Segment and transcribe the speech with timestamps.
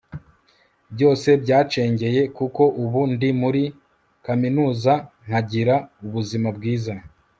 [0.93, 3.63] byose byacengeye, kuko ubu ndi muri
[4.25, 4.93] kaminuza,
[5.25, 6.93] nkagira ubuzima bwiza